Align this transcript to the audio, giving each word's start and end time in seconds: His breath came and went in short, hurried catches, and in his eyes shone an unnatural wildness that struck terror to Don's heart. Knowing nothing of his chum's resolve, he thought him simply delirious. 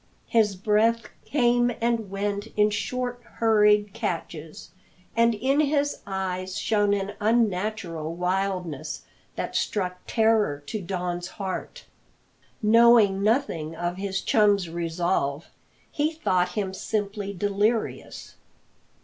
His 0.29 0.55
breath 0.55 1.03
came 1.25 1.71
and 1.79 2.09
went 2.09 2.47
in 2.57 2.71
short, 2.71 3.21
hurried 3.35 3.93
catches, 3.93 4.71
and 5.15 5.35
in 5.35 5.59
his 5.59 5.99
eyes 6.07 6.57
shone 6.57 6.95
an 6.95 7.13
unnatural 7.19 8.15
wildness 8.15 9.03
that 9.35 9.55
struck 9.55 9.99
terror 10.07 10.57
to 10.65 10.81
Don's 10.81 11.27
heart. 11.27 11.85
Knowing 12.63 13.21
nothing 13.21 13.75
of 13.75 13.97
his 13.97 14.21
chum's 14.21 14.67
resolve, 14.67 15.51
he 15.91 16.11
thought 16.13 16.53
him 16.53 16.73
simply 16.73 17.31
delirious. 17.31 18.33